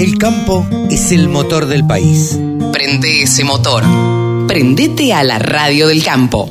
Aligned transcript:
El 0.00 0.16
campo 0.16 0.66
es 0.90 1.12
el 1.12 1.28
motor 1.28 1.66
del 1.66 1.86
país. 1.86 2.34
Prende 2.72 3.24
ese 3.24 3.44
motor. 3.44 3.84
Prendete 4.48 5.12
a 5.12 5.22
la 5.22 5.38
radio 5.38 5.88
del 5.88 6.02
campo. 6.02 6.48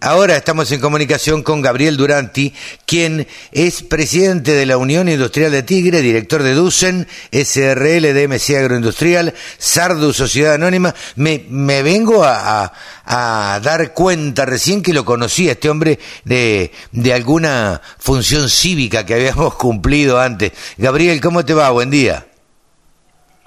Ahora 0.00 0.34
estamos 0.34 0.72
en 0.72 0.80
comunicación 0.80 1.42
con 1.42 1.60
Gabriel 1.60 1.98
Duranti, 1.98 2.54
quien 2.86 3.28
es 3.52 3.82
presidente 3.82 4.52
de 4.52 4.64
la 4.64 4.78
Unión 4.78 5.10
Industrial 5.10 5.52
de 5.52 5.62
Tigre, 5.62 6.00
director 6.00 6.42
de 6.42 6.54
Ducen, 6.54 7.06
SRL 7.30 8.14
de 8.14 8.26
MC 8.26 8.56
Agroindustrial, 8.56 9.34
Sardu 9.58 10.14
Sociedad 10.14 10.54
Anónima. 10.54 10.94
Me, 11.16 11.44
me 11.50 11.82
vengo 11.82 12.24
a, 12.24 12.72
a, 13.04 13.60
dar 13.62 13.92
cuenta 13.92 14.46
recién 14.46 14.80
que 14.80 14.94
lo 14.94 15.04
conocí 15.04 15.50
a 15.50 15.52
este 15.52 15.68
hombre 15.68 15.98
de, 16.24 16.72
de 16.92 17.12
alguna 17.12 17.82
función 17.98 18.48
cívica 18.48 19.04
que 19.04 19.12
habíamos 19.12 19.54
cumplido 19.56 20.18
antes. 20.18 20.52
Gabriel, 20.78 21.20
¿cómo 21.20 21.44
te 21.44 21.52
va? 21.52 21.68
Buen 21.72 21.90
día. 21.90 22.24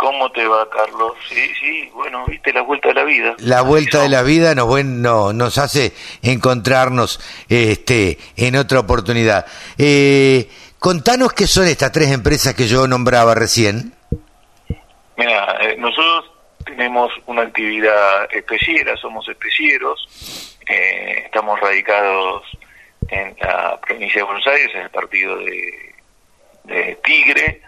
¿Cómo 0.03 0.29
te 0.33 0.45
va, 0.45 0.69
Carlos? 0.69 1.13
Sí, 1.29 1.49
sí, 1.61 1.89
bueno, 1.93 2.25
viste 2.25 2.51
la 2.51 2.61
vuelta 2.61 2.89
de 2.89 2.93
la 2.93 3.03
vida. 3.05 3.35
La 3.37 3.61
vuelta 3.61 4.01
de 4.01 4.09
la 4.09 4.21
vida 4.21 4.53
nos, 4.53 4.67
bueno, 4.67 5.31
nos 5.31 5.57
hace 5.57 5.93
encontrarnos 6.21 7.21
este, 7.47 8.17
en 8.35 8.57
otra 8.57 8.81
oportunidad. 8.81 9.45
Eh, 9.77 10.49
contanos 10.77 11.31
qué 11.31 11.47
son 11.47 11.69
estas 11.69 11.93
tres 11.93 12.11
empresas 12.11 12.53
que 12.53 12.67
yo 12.67 12.85
nombraba 12.85 13.33
recién. 13.33 13.93
Mira, 15.15 15.57
eh, 15.61 15.77
nosotros 15.77 16.33
tenemos 16.65 17.09
una 17.27 17.43
actividad 17.43 18.27
especiera, 18.29 18.97
somos 18.97 19.25
especieros, 19.29 20.59
eh, 20.67 21.21
estamos 21.27 21.57
radicados 21.61 22.43
en 23.07 23.37
la 23.39 23.79
provincia 23.79 24.19
de 24.19 24.23
Buenos 24.23 24.47
Aires, 24.47 24.69
en 24.75 24.81
el 24.81 24.89
partido 24.89 25.37
de, 25.37 25.95
de 26.65 26.99
Tigre, 27.05 27.61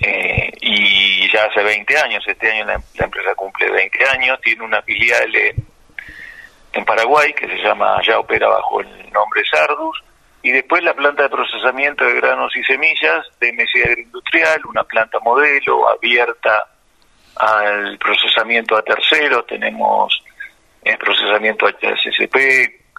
eh, 0.00 0.50
y 0.60 1.30
ya 1.32 1.44
hace 1.44 1.62
20 1.62 1.98
años, 1.98 2.24
este 2.26 2.50
año 2.52 2.66
la, 2.66 2.74
empresa 2.74 3.34
cumple 3.34 3.70
20 3.70 4.08
años, 4.08 4.40
tiene 4.42 4.64
una 4.64 4.82
filial 4.82 5.34
en, 5.34 6.84
Paraguay 6.84 7.32
que 7.32 7.48
se 7.48 7.56
llama, 7.56 8.00
ya 8.06 8.18
opera 8.18 8.48
bajo 8.48 8.80
el 8.80 9.10
nombre 9.10 9.42
Sardus, 9.50 10.02
y 10.42 10.52
después 10.52 10.84
la 10.84 10.94
planta 10.94 11.24
de 11.24 11.30
procesamiento 11.30 12.04
de 12.04 12.14
granos 12.14 12.54
y 12.54 12.62
semillas 12.62 13.26
de 13.40 13.52
MC 13.52 13.84
Agroindustrial, 13.84 14.60
una 14.66 14.84
planta 14.84 15.18
modelo 15.20 15.88
abierta 15.88 16.66
al 17.36 17.98
procesamiento 17.98 18.76
a 18.76 18.82
terceros, 18.82 19.46
tenemos 19.46 20.22
el 20.84 20.94
eh, 20.94 20.98
procesamiento 20.98 21.66
HSCP, 21.66 22.36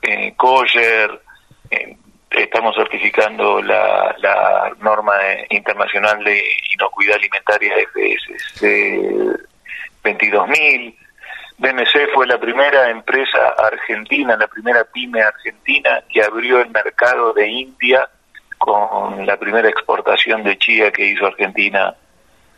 eh, 0.02 0.34
Coyer, 0.36 1.22
eh, 1.70 1.96
estamos 2.44 2.76
certificando 2.76 3.62
la, 3.62 4.16
la 4.20 4.72
norma 4.82 5.14
internacional 5.50 6.24
de 6.24 6.44
inocuidad 6.74 7.16
alimentaria 7.16 7.74
FSC 7.94 9.48
22.000. 10.04 10.96
BMC 11.60 12.14
fue 12.14 12.28
la 12.28 12.40
primera 12.40 12.90
empresa 12.90 13.50
argentina, 13.58 14.38
la 14.38 14.48
primera 14.48 14.84
pyme 14.84 15.22
argentina 15.22 16.04
que 16.08 16.24
abrió 16.24 16.62
el 16.62 16.70
mercado 16.70 17.34
de 17.34 17.48
India 17.48 18.08
con 18.58 19.26
la 19.26 19.38
primera 19.38 19.68
exportación 19.68 20.44
de 20.44 20.58
chía 20.58 20.92
que 20.92 21.06
hizo 21.06 21.26
Argentina 21.26 21.96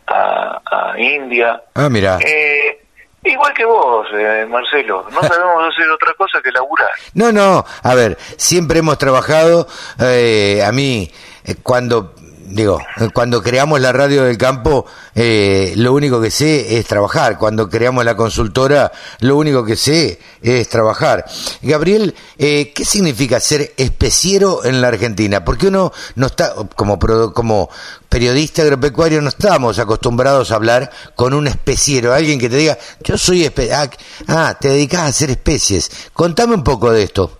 a, 0.07 0.61
a 0.65 0.99
India. 0.99 1.61
Ah, 1.75 1.89
mira. 1.89 2.19
Eh, 2.25 2.85
Igual 3.23 3.53
que 3.53 3.65
vos, 3.65 4.07
eh, 4.13 4.45
Marcelo, 4.49 5.05
no 5.11 5.21
sabemos 5.21 5.73
hacer 5.73 5.89
otra 5.89 6.13
cosa 6.13 6.39
que 6.41 6.51
laburar. 6.51 6.91
No, 7.13 7.31
no, 7.31 7.65
a 7.83 7.95
ver, 7.95 8.17
siempre 8.37 8.79
hemos 8.79 8.97
trabajado, 8.97 9.67
eh, 9.99 10.63
a 10.65 10.71
mí, 10.71 11.11
eh, 11.43 11.55
cuando 11.61 12.15
digo, 12.49 12.79
cuando 13.13 13.41
creamos 13.41 13.79
la 13.79 13.91
radio 13.91 14.23
del 14.23 14.37
campo, 14.37 14.85
eh, 15.15 15.73
lo 15.77 15.93
único 15.93 16.21
que 16.21 16.31
sé 16.31 16.77
es 16.77 16.85
trabajar. 16.85 17.37
Cuando 17.37 17.69
creamos 17.69 18.03
la 18.03 18.15
consultora, 18.15 18.91
lo 19.19 19.37
único 19.37 19.63
que 19.63 19.75
sé 19.75 20.19
es 20.41 20.67
trabajar. 20.69 21.25
Gabriel, 21.61 22.15
eh, 22.37 22.73
¿qué 22.73 22.85
significa 22.85 23.39
ser 23.39 23.73
especiero 23.77 24.65
en 24.65 24.81
la 24.81 24.89
Argentina? 24.89 25.43
Porque 25.43 25.67
uno 25.67 25.91
no 26.15 26.27
está, 26.27 26.53
como, 26.75 26.99
como 27.33 27.69
periodista 28.09 28.63
agropecuario, 28.63 29.21
no 29.21 29.29
estamos 29.29 29.79
acostumbrados 29.79 30.51
a 30.51 30.55
hablar 30.55 30.89
con 31.15 31.33
un 31.33 31.47
especiero, 31.47 32.13
alguien 32.13 32.39
que 32.39 32.49
te 32.49 32.57
diga, 32.57 32.77
yo 33.01 33.17
soy 33.17 33.45
ah, 33.45 33.89
ah, 34.27 34.57
te 34.59 34.69
dedicas 34.69 35.01
a 35.01 35.05
hacer 35.07 35.29
especies. 35.29 36.09
Contame 36.13 36.55
un 36.55 36.63
poco 36.63 36.91
de 36.91 37.03
esto. 37.03 37.39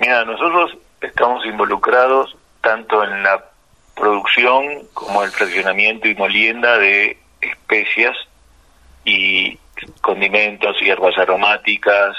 Mira, 0.00 0.24
nosotros 0.24 0.76
estamos 1.00 1.44
involucrados 1.46 2.36
tanto 2.62 3.02
en 3.02 3.22
la 3.22 3.44
producción 3.98 4.86
como 4.94 5.22
el 5.22 5.30
fraccionamiento 5.30 6.08
y 6.08 6.14
molienda 6.14 6.78
de 6.78 7.18
especias 7.40 8.16
y 9.04 9.58
condimentos, 10.00 10.76
y 10.80 10.86
hierbas 10.86 11.16
aromáticas, 11.18 12.16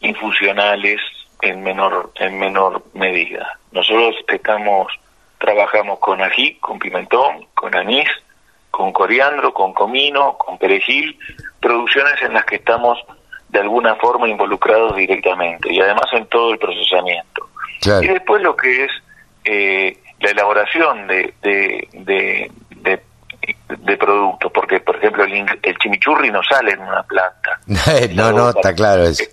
infusionales 0.00 1.00
en 1.42 1.62
menor 1.62 2.12
en 2.16 2.38
menor 2.38 2.84
medida. 2.94 3.58
Nosotros 3.72 4.16
estamos 4.28 4.92
trabajamos 5.38 5.98
con 5.98 6.22
ají, 6.22 6.54
con 6.56 6.78
pimentón, 6.78 7.46
con 7.54 7.74
anís, 7.74 8.08
con 8.70 8.92
coriandro, 8.92 9.52
con 9.52 9.72
comino, 9.74 10.38
con 10.38 10.56
perejil, 10.56 11.18
producciones 11.60 12.20
en 12.22 12.32
las 12.32 12.44
que 12.44 12.56
estamos 12.56 12.98
de 13.48 13.60
alguna 13.60 13.96
forma 13.96 14.28
involucrados 14.28 14.96
directamente 14.96 15.72
y 15.72 15.80
además 15.80 16.06
en 16.12 16.26
todo 16.26 16.52
el 16.52 16.58
procesamiento. 16.58 17.48
Y 18.00 18.06
después 18.06 18.40
lo 18.42 18.56
que 18.56 18.84
es 18.84 18.90
eh, 19.44 19.98
la 20.22 20.30
elaboración 20.30 21.06
de, 21.06 21.34
de, 21.42 21.88
de, 22.70 23.96
productos, 23.96 24.50
porque 24.52 24.80
por 24.80 24.96
ejemplo 24.96 25.24
el, 25.24 25.44
el, 25.62 25.78
chimichurri 25.78 26.30
no 26.30 26.42
sale 26.42 26.72
en 26.72 26.80
una 26.80 27.02
planta. 27.02 27.60
no, 28.14 28.32
no, 28.32 28.50
está 28.50 28.74
claro 28.74 29.02
eso. 29.04 29.24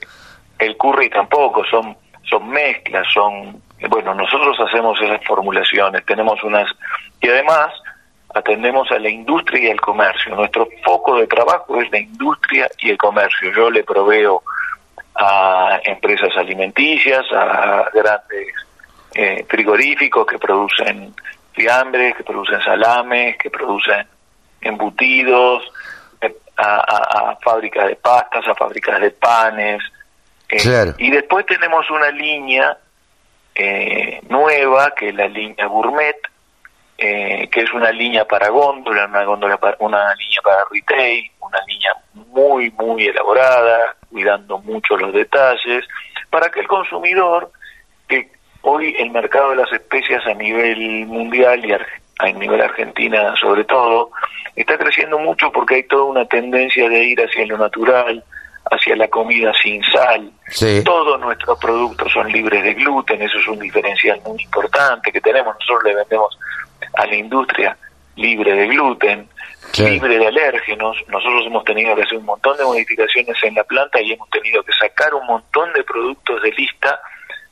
El 0.58 0.76
curry 0.78 1.10
tampoco, 1.10 1.64
son, 1.66 1.96
son 2.30 2.50
mezclas, 2.50 3.08
son... 3.14 3.62
Bueno, 3.90 4.14
nosotros 4.14 4.60
hacemos 4.60 5.00
esas 5.02 5.24
formulaciones, 5.26 6.06
tenemos 6.06 6.44
unas... 6.44 6.70
Y 7.22 7.30
además 7.30 7.72
atendemos 8.34 8.92
a 8.92 9.00
la 9.00 9.10
industria 9.10 9.70
y 9.70 9.72
al 9.72 9.80
comercio. 9.80 10.36
Nuestro 10.36 10.68
foco 10.84 11.18
de 11.18 11.28
trabajo 11.28 11.82
es 11.82 11.90
la 11.92 12.00
industria 12.00 12.70
y 12.80 12.90
el 12.90 12.98
comercio. 12.98 13.52
Yo 13.56 13.70
le 13.72 13.84
proveo 13.84 14.44
a 15.16 15.80
empresas 15.84 16.36
alimenticias, 16.36 17.26
a 17.32 17.86
grandes 17.94 18.54
eh, 19.22 19.46
frigoríficos 19.50 20.26
que 20.26 20.40
producen 20.40 21.14
fiambres, 21.52 22.16
que 22.16 22.24
producen 22.24 22.62
salames, 22.62 23.38
que 23.38 23.50
producen 23.50 24.08
embutidos, 24.62 25.62
eh, 26.22 26.34
a, 26.56 27.38
fábricas 27.42 27.88
de 27.88 27.98
pastas, 27.98 28.48
a 28.48 28.56
fábricas 28.56 29.02
de 29.02 29.12
panes. 29.12 29.84
Eh, 30.48 30.94
y 31.00 31.12
después 31.12 31.46
tenemos 31.46 31.90
una 31.90 32.10
línea 32.12 32.78
eh, 33.54 34.22
nueva, 34.30 34.94
que 34.96 35.10
es 35.10 35.16
la 35.16 35.28
línea 35.28 35.66
gourmet, 35.66 36.16
que 36.98 37.62
es 37.62 37.74
una 37.74 37.92
línea 37.92 38.26
para 38.26 38.48
góndola, 38.50 39.06
una, 39.06 39.24
góndola 39.26 39.58
para, 39.58 39.76
una 39.80 40.16
línea 40.16 40.42
para 40.42 40.64
retail, 40.72 41.30
una 41.42 41.60
línea 41.68 41.92
muy, 42.14 42.72
muy 42.72 43.06
elaborada, 43.06 43.96
cuidando 44.10 44.60
mucho 44.60 44.96
los 44.96 45.14
detalles, 45.14 45.86
para 46.30 46.50
que 46.50 46.62
el 46.62 46.68
consumidor 46.68 47.52
que 48.08 48.39
Hoy 48.62 48.96
el 48.98 49.12
mercado 49.12 49.52
de 49.52 49.58
las 49.58 49.72
especias 49.72 50.26
a 50.26 50.34
nivel 50.34 51.06
mundial 51.06 51.64
y 51.66 51.72
a 51.72 52.32
nivel 52.34 52.62
argentina 52.62 53.34
sobre 53.40 53.64
todo, 53.64 54.12
está 54.56 54.78
creciendo 54.78 55.18
mucho 55.20 55.52
porque 55.52 55.76
hay 55.76 55.84
toda 55.84 56.04
una 56.04 56.26
tendencia 56.26 56.90
de 56.90 57.04
ir 57.04 57.22
hacia 57.22 57.46
lo 57.46 57.58
natural, 57.58 58.24
hacia 58.72 58.96
la 58.96 59.08
comida 59.08 59.54
sin 59.62 59.82
sal. 59.84 60.32
Todos 60.84 61.20
nuestros 61.20 61.58
productos 61.60 62.12
son 62.12 62.32
libres 62.32 62.64
de 62.64 62.74
gluten, 62.74 63.22
eso 63.22 63.40
es 63.40 63.48
un 63.48 63.60
diferencial 63.60 64.20
muy 64.26 64.42
importante 64.44 65.12
que 65.12 65.22
tenemos. 65.22 65.56
Nosotros 65.60 65.84
le 65.86 65.96
vendemos 65.96 66.38
a 66.96 67.06
la 67.06 67.16
industria 67.16 67.78
libre 68.16 68.54
de 68.54 68.68
gluten, 68.68 69.30
libre 69.78 70.18
de 70.18 70.28
alérgenos. 70.28 70.98
Nosotros 71.08 71.46
hemos 71.46 71.64
tenido 71.64 71.96
que 71.96 72.04
hacer 72.04 72.18
un 72.18 72.26
montón 72.26 72.58
de 72.58 72.66
modificaciones 72.66 73.38
en 73.44 73.56
la 73.56 73.64
planta 73.64 74.02
y 74.02 74.12
hemos 74.12 74.30
tenido 74.30 74.62
que 74.64 74.74
sacar 74.74 75.14
un 75.14 75.26
montón 75.26 75.72
de 75.74 75.84
productos 75.84 76.42
de 76.42 76.52
lista 76.52 77.00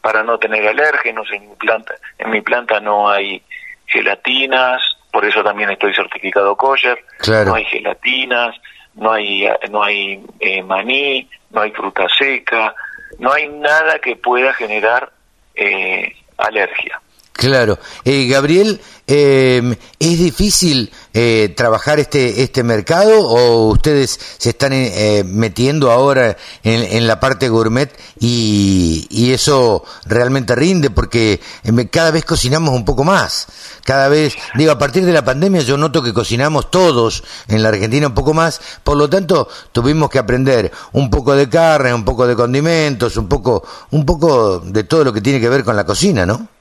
para 0.08 0.24
no 0.24 0.40
tener 0.40 0.66
alérgenos. 0.66 1.28
En 1.34 1.50
mi 1.50 1.56
planta, 1.58 1.94
en 2.18 2.30
mi 2.30 2.40
planta 2.40 2.80
no 2.80 3.10
hay 3.10 3.44
gelatinas, 3.88 4.82
por 5.12 5.26
eso 5.26 5.44
también 5.44 5.70
estoy 5.70 5.94
certificado 5.94 6.56
kosher. 6.56 7.04
No 7.50 7.56
hay 7.56 7.66
gelatinas, 7.66 8.56
no 8.96 9.12
hay 9.12 9.50
no 9.70 9.84
hay 9.84 10.24
eh, 10.40 10.64
maní, 10.64 11.30
no 11.50 11.60
hay 11.60 11.72
fruta 11.72 12.08
seca, 12.18 12.74
no 13.20 13.34
hay 13.34 13.50
nada 13.50 14.00
que 14.00 14.16
pueda 14.16 14.54
generar 14.54 15.12
eh, 15.56 16.16
alergia. 16.38 17.02
Claro. 17.38 17.78
Eh, 18.04 18.26
Gabriel, 18.28 18.82
eh, 19.06 19.78
¿es 20.00 20.18
difícil 20.18 20.92
eh, 21.14 21.54
trabajar 21.56 22.00
este, 22.00 22.42
este 22.42 22.64
mercado 22.64 23.28
o 23.28 23.68
ustedes 23.70 24.20
se 24.40 24.50
están 24.50 24.74
eh, 24.74 25.24
metiendo 25.24 25.92
ahora 25.92 26.36
en, 26.64 27.06
la 27.06 27.20
parte 27.20 27.48
gourmet 27.48 27.96
y, 28.20 29.06
y, 29.12 29.34
eso 29.34 29.86
realmente 30.06 30.56
rinde? 30.56 30.90
Porque 30.90 31.40
eh, 31.64 31.90
cada 31.90 32.10
vez 32.10 32.26
cocinamos 32.26 32.74
un 32.74 32.86
poco 32.86 33.04
más. 33.04 33.46
Cada 33.86 34.08
vez, 34.08 34.34
digo, 34.56 34.72
a 34.72 34.80
partir 34.80 35.06
de 35.06 35.14
la 35.14 35.24
pandemia 35.24 35.62
yo 35.62 35.78
noto 35.78 36.02
que 36.02 36.14
cocinamos 36.14 36.72
todos 36.72 37.24
en 37.48 37.62
la 37.62 37.70
Argentina 37.70 38.08
un 38.08 38.16
poco 38.16 38.34
más. 38.34 38.60
Por 38.84 38.98
lo 38.98 39.08
tanto, 39.08 39.48
tuvimos 39.72 40.10
que 40.10 40.18
aprender 40.18 40.72
un 40.94 41.12
poco 41.12 41.36
de 41.36 41.48
carne, 41.48 41.94
un 41.94 42.04
poco 42.04 42.26
de 42.26 42.36
condimentos, 42.36 43.16
un 43.16 43.30
poco, 43.30 43.64
un 43.92 44.08
poco 44.08 44.60
de 44.60 44.86
todo 44.86 45.04
lo 45.04 45.14
que 45.14 45.22
tiene 45.22 45.40
que 45.40 45.50
ver 45.50 45.64
con 45.64 45.76
la 45.76 45.86
cocina, 45.86 46.26
¿no? 46.26 46.57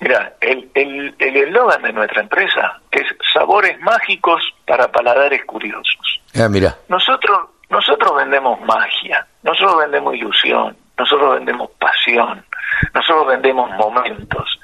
Mira, 0.00 0.34
el 0.40 0.70
eslogan 1.18 1.80
el, 1.80 1.86
de 1.86 1.92
nuestra 1.92 2.22
empresa 2.22 2.80
es 2.90 3.04
sabores 3.32 3.78
mágicos 3.80 4.42
para 4.66 4.90
paladares 4.90 5.44
curiosos. 5.44 6.20
Ah, 6.34 6.48
mira. 6.48 6.76
Nosotros, 6.88 7.50
nosotros 7.68 8.16
vendemos 8.16 8.60
magia, 8.62 9.26
nosotros 9.42 9.78
vendemos 9.78 10.14
ilusión, 10.14 10.76
nosotros 10.96 11.34
vendemos 11.34 11.70
pasión, 11.78 12.44
nosotros 12.94 13.26
vendemos 13.28 13.70
momentos. 13.72 14.60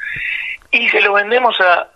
Y 0.71 0.89
se 0.89 1.01
lo 1.01 1.15
vendemos 1.15 1.59
a 1.61 1.89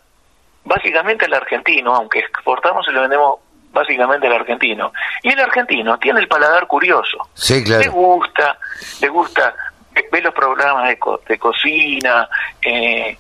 básicamente 0.64 1.24
al 1.24 1.34
argentino, 1.34 1.94
aunque 1.94 2.20
exportamos 2.20 2.84
se 2.84 2.92
lo 2.92 3.02
vendemos 3.02 3.40
básicamente 3.72 4.26
al 4.26 4.34
argentino. 4.34 4.92
Y 5.22 5.30
el 5.30 5.40
argentino 5.40 5.98
tiene 5.98 6.20
el 6.20 6.28
paladar 6.28 6.66
curioso. 6.66 7.18
Sí, 7.34 7.62
claro. 7.64 7.82
Le 7.82 7.88
gusta, 7.88 8.58
le 9.00 9.08
gusta 9.08 9.54
ve 10.10 10.20
los 10.22 10.34
programas 10.34 10.88
de, 10.88 10.98
co 10.98 11.20
de 11.26 11.38
cocina, 11.38 12.28
eh, 12.62 13.16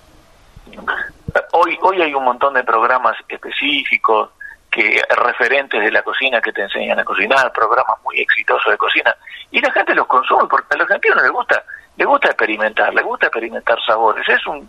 hoy 1.52 1.78
hoy 1.82 2.02
hay 2.02 2.14
un 2.14 2.24
montón 2.24 2.54
de 2.54 2.64
programas 2.64 3.16
específicos 3.28 4.30
que 4.70 5.02
referentes 5.16 5.80
de 5.80 5.90
la 5.90 6.02
cocina 6.02 6.40
que 6.40 6.52
te 6.52 6.62
enseñan 6.62 6.98
a 6.98 7.04
cocinar, 7.04 7.52
programas 7.52 7.98
muy 8.04 8.20
exitosos 8.20 8.70
de 8.70 8.78
cocina 8.78 9.14
y 9.50 9.60
la 9.60 9.72
gente 9.72 9.94
los 9.94 10.06
consume 10.06 10.46
porque 10.48 10.74
a 10.74 10.76
los 10.76 10.88
argentinos 10.88 11.22
les 11.22 11.32
gusta, 11.32 11.64
le 11.96 12.04
gusta 12.04 12.28
experimentar, 12.28 12.94
le 12.94 13.02
gusta 13.02 13.26
experimentar 13.26 13.78
sabores, 13.84 14.28
es 14.28 14.46
un 14.46 14.68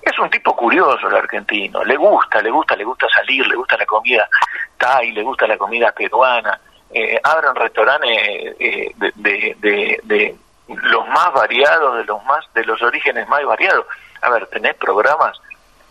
es 0.00 0.18
un 0.18 0.28
tipo 0.30 0.56
curioso 0.56 1.08
el 1.08 1.14
argentino, 1.14 1.84
le 1.84 1.96
gusta, 1.96 2.42
le 2.42 2.50
gusta, 2.50 2.74
le 2.74 2.84
gusta 2.84 3.06
salir, 3.08 3.46
le 3.46 3.54
gusta 3.54 3.76
la 3.76 3.86
comida 3.86 4.28
thai, 4.76 5.12
le 5.12 5.22
gusta 5.22 5.46
la 5.46 5.56
comida 5.56 5.92
peruana, 5.92 6.58
eh, 6.92 7.20
abren 7.22 7.54
restaurantes 7.54 8.10
eh, 8.58 8.90
de, 8.96 10.36
los 10.82 11.06
más 11.08 11.32
variados, 11.32 11.96
de 11.96 12.04
los 12.04 12.24
más, 12.24 12.44
de 12.54 12.64
los 12.64 12.80
orígenes 12.82 13.28
más 13.28 13.44
variados. 13.44 13.86
A 14.20 14.30
ver, 14.30 14.46
tenés 14.46 14.74
programas 14.74 15.38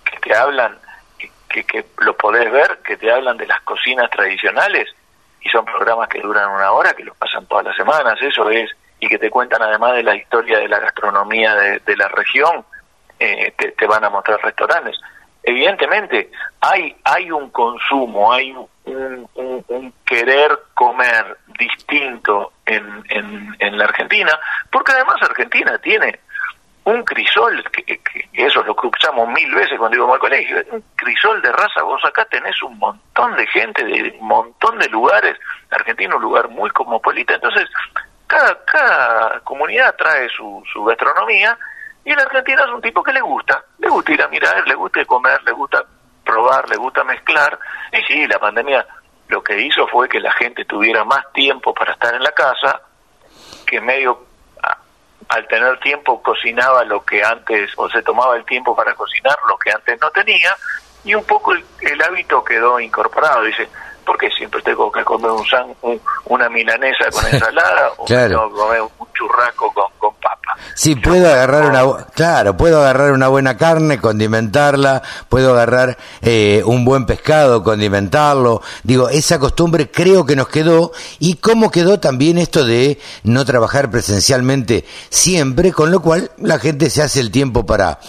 que 0.03 0.17
te 0.19 0.35
hablan, 0.35 0.77
que, 1.49 1.63
que, 1.63 1.85
lo 1.99 2.15
podés 2.15 2.51
ver, 2.51 2.79
que 2.83 2.97
te 2.97 3.11
hablan 3.11 3.37
de 3.37 3.47
las 3.47 3.61
cocinas 3.61 4.09
tradicionales 4.09 4.87
y 5.41 5.49
son 5.49 5.65
programas 5.65 6.07
que 6.07 6.21
duran 6.21 6.49
una 6.49 6.71
hora, 6.71 6.93
que 6.93 7.03
los 7.03 7.17
pasan 7.17 7.45
todas 7.47 7.65
las 7.65 7.75
semanas, 7.75 8.17
eso 8.21 8.49
es, 8.49 8.69
y 8.99 9.07
que 9.07 9.17
te 9.17 9.29
cuentan 9.29 9.61
además 9.61 9.93
de 9.93 10.03
la 10.03 10.15
historia 10.15 10.59
de 10.59 10.67
la 10.67 10.79
gastronomía 10.79 11.55
de, 11.55 11.79
de 11.79 11.97
la 11.97 12.07
región, 12.07 12.63
eh, 13.19 13.53
te, 13.57 13.71
te, 13.71 13.87
van 13.87 14.03
a 14.03 14.09
mostrar 14.09 14.39
restaurantes. 14.41 14.99
Evidentemente, 15.43 16.31
hay, 16.59 16.95
hay 17.03 17.31
un 17.31 17.49
consumo, 17.49 18.31
hay 18.31 18.55
un, 18.95 19.29
un, 19.67 19.93
querer 20.05 20.57
comer 20.73 21.37
distinto 21.59 22.53
en, 22.65 23.03
en, 23.09 23.55
en, 23.59 23.77
la 23.77 23.85
Argentina, 23.85 24.31
porque 24.71 24.91
además 24.91 25.15
Argentina 25.21 25.77
tiene 25.79 26.19
un 26.83 27.03
crisol, 27.03 27.63
que, 27.71 27.99
eso 28.33 28.61
es 28.61 28.67
lo 28.67 28.75
que 28.75 28.87
escuchamos 28.87 29.29
mil 29.29 29.53
veces 29.53 29.77
cuando 29.77 29.97
íbamos 29.97 30.15
al 30.15 30.19
colegio, 30.19 30.57
un 30.71 30.83
crisol 30.95 31.41
de 31.41 31.51
raza, 31.51 31.83
vos 31.83 32.03
acá 32.03 32.25
tenés 32.25 32.61
un 32.63 32.77
montón 32.77 33.35
de 33.35 33.45
gente 33.47 33.83
de 33.83 34.17
un 34.19 34.27
montón 34.27 34.77
de 34.79 34.89
lugares, 34.89 35.37
Argentina 35.69 36.09
es 36.09 36.15
un 36.15 36.23
lugar 36.23 36.49
muy 36.49 36.69
cosmopolita, 36.71 37.35
entonces 37.35 37.69
cada, 38.27 38.63
cada 38.65 39.39
comunidad 39.41 39.95
trae 39.95 40.27
su, 40.29 40.63
su 40.71 40.83
gastronomía 40.83 41.57
y 42.03 42.11
el 42.11 42.19
argentino 42.19 42.63
es 42.63 42.71
un 42.71 42.81
tipo 42.81 43.03
que 43.03 43.13
le 43.13 43.21
gusta, 43.21 43.63
le 43.77 43.89
gusta 43.89 44.11
ir 44.13 44.21
a 44.23 44.27
mirar, 44.27 44.67
le 44.67 44.73
gusta 44.73 45.05
comer, 45.05 45.41
le 45.43 45.51
gusta 45.51 45.85
probar, 46.31 46.69
le 46.69 46.77
gusta 46.77 47.03
mezclar, 47.03 47.59
y 47.91 48.01
sí, 48.03 48.25
la 48.27 48.39
pandemia 48.39 48.85
lo 49.27 49.43
que 49.43 49.59
hizo 49.59 49.85
fue 49.87 50.07
que 50.07 50.19
la 50.19 50.31
gente 50.33 50.63
tuviera 50.65 51.03
más 51.03 51.31
tiempo 51.33 51.73
para 51.73 51.93
estar 51.93 52.13
en 52.15 52.23
la 52.23 52.31
casa, 52.31 52.81
que 53.65 53.81
medio 53.81 54.25
al 55.29 55.47
tener 55.47 55.79
tiempo 55.79 56.21
cocinaba 56.21 56.83
lo 56.83 57.03
que 57.05 57.23
antes, 57.23 57.71
o 57.77 57.89
se 57.89 58.01
tomaba 58.01 58.35
el 58.35 58.45
tiempo 58.45 58.75
para 58.75 58.93
cocinar 58.95 59.37
lo 59.47 59.57
que 59.57 59.71
antes 59.71 59.99
no 60.01 60.09
tenía, 60.11 60.55
y 61.03 61.15
un 61.15 61.23
poco 61.23 61.53
el, 61.53 61.63
el 61.81 62.01
hábito 62.01 62.43
quedó 62.43 62.79
incorporado. 62.79 63.43
Dice, 63.43 63.67
¿por 64.05 64.17
qué 64.17 64.29
siempre 64.31 64.61
tengo 64.61 64.91
que 64.91 65.03
comer 65.03 65.31
un, 65.31 65.45
san, 65.45 65.73
un 65.81 66.01
una 66.25 66.49
milanesa 66.49 67.09
con 67.11 67.25
ensalada 67.31 67.91
o 67.97 68.05
claro. 68.05 68.29
tengo 68.29 68.49
que 68.49 68.55
comer 68.61 68.81
un 68.81 69.13
churrasco 69.13 69.73
con, 69.73 69.91
con 69.97 70.13
papa? 70.15 70.40
Sí, 70.73 70.95
puedo 70.95 71.27
agarrar 71.27 71.69
una, 71.69 72.05
claro, 72.13 72.57
puedo 72.57 72.79
agarrar 72.79 73.11
una 73.11 73.27
buena 73.27 73.57
carne, 73.57 73.99
condimentarla, 73.99 75.01
puedo 75.29 75.51
agarrar 75.51 75.97
eh, 76.21 76.63
un 76.65 76.85
buen 76.85 77.05
pescado, 77.05 77.63
condimentarlo. 77.63 78.61
Digo, 78.83 79.09
esa 79.09 79.39
costumbre 79.39 79.91
creo 79.91 80.25
que 80.25 80.35
nos 80.35 80.47
quedó. 80.47 80.91
Y 81.19 81.35
cómo 81.35 81.71
quedó 81.71 81.99
también 81.99 82.37
esto 82.37 82.65
de 82.65 82.99
no 83.23 83.45
trabajar 83.45 83.89
presencialmente 83.91 84.85
siempre, 85.09 85.71
con 85.71 85.91
lo 85.91 86.01
cual 86.01 86.31
la 86.37 86.59
gente 86.59 86.89
se 86.89 87.01
hace 87.01 87.19
el 87.19 87.31
tiempo 87.31 87.65
para 87.65 87.99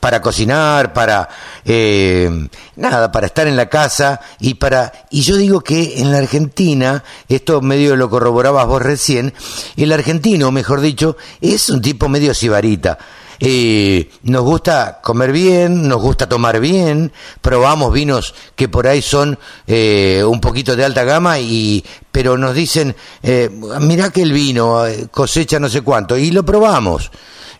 para 0.00 0.20
cocinar, 0.20 0.92
para 0.92 1.28
eh, 1.64 2.48
nada, 2.76 3.10
para 3.10 3.26
estar 3.26 3.46
en 3.46 3.56
la 3.56 3.70
casa 3.70 4.20
y 4.38 4.54
para 4.54 4.92
y 5.10 5.22
yo 5.22 5.36
digo 5.36 5.62
que 5.62 5.98
en 6.00 6.12
la 6.12 6.18
Argentina 6.18 7.02
esto 7.28 7.62
medio 7.62 7.96
lo 7.96 8.10
corroborabas 8.10 8.66
vos 8.66 8.82
recién, 8.82 9.32
el 9.76 9.92
argentino, 9.92 10.50
mejor 10.50 10.80
dicho, 10.80 11.16
es 11.40 11.70
un 11.70 11.80
tipo 11.84 12.08
medio 12.08 12.32
sibarita. 12.32 12.98
Eh, 13.38 14.08
nos 14.22 14.42
gusta 14.42 15.00
comer 15.02 15.32
bien, 15.32 15.86
nos 15.86 16.00
gusta 16.00 16.28
tomar 16.28 16.60
bien, 16.60 17.12
probamos 17.40 17.92
vinos 17.92 18.34
que 18.56 18.68
por 18.68 18.86
ahí 18.86 19.02
son 19.02 19.38
eh, 19.66 20.22
un 20.26 20.40
poquito 20.40 20.74
de 20.74 20.84
alta 20.84 21.04
gama 21.04 21.38
y 21.38 21.84
pero 22.10 22.38
nos 22.38 22.54
dicen 22.54 22.94
eh, 23.22 23.50
mirá 23.80 24.10
que 24.10 24.22
el 24.22 24.32
vino 24.32 24.86
eh, 24.86 25.08
cosecha 25.10 25.58
no 25.58 25.68
sé 25.68 25.82
cuánto 25.82 26.16
y 26.16 26.30
lo 26.30 26.44
probamos 26.44 27.10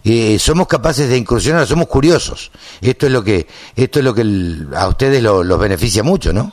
eh, 0.04 0.38
somos 0.38 0.68
capaces 0.68 1.08
de 1.08 1.16
incursionar, 1.16 1.66
somos 1.66 1.88
curiosos. 1.88 2.52
Esto 2.82 3.06
es 3.06 3.12
lo 3.12 3.24
que 3.24 3.46
esto 3.74 4.00
es 4.00 4.04
lo 4.04 4.14
que 4.14 4.22
a 4.76 4.86
ustedes 4.86 5.22
lo, 5.22 5.42
los 5.42 5.58
beneficia 5.58 6.02
mucho, 6.02 6.30
¿no? 6.30 6.52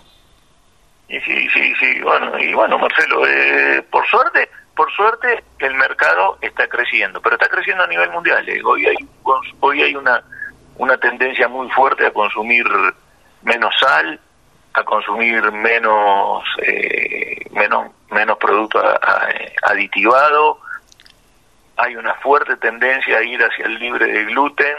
Sí, 1.09 1.17
sí, 1.25 1.73
bueno, 2.19 2.39
y 2.39 2.53
bueno, 2.53 2.77
Marcelo, 2.77 3.25
eh, 3.25 3.83
por 3.89 4.05
suerte, 4.07 4.49
por 4.75 4.91
suerte 4.91 5.43
el 5.59 5.73
mercado 5.75 6.37
está 6.41 6.67
creciendo, 6.67 7.21
pero 7.21 7.35
está 7.35 7.47
creciendo 7.47 7.83
a 7.83 7.87
nivel 7.87 8.09
mundial. 8.11 8.47
Eh. 8.49 8.61
Hoy 8.63 8.85
hay 8.85 8.97
hoy 9.59 9.81
hay 9.81 9.95
una 9.95 10.21
una 10.77 10.97
tendencia 10.97 11.47
muy 11.47 11.69
fuerte 11.69 12.05
a 12.05 12.11
consumir 12.11 12.65
menos 13.43 13.73
sal, 13.79 14.19
a 14.73 14.83
consumir 14.83 15.51
menos 15.51 16.43
eh, 16.63 17.45
menos 17.51 17.91
menos 18.09 18.37
producto 18.37 18.81
aditivado 19.63 20.59
hay 21.77 21.95
una 21.95 22.13
fuerte 22.15 22.57
tendencia 22.57 23.17
a 23.17 23.23
ir 23.23 23.41
hacia 23.41 23.65
el 23.65 23.79
libre 23.79 24.05
de 24.05 24.25
gluten. 24.25 24.75